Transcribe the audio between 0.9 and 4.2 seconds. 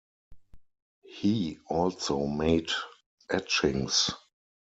He also made etchings.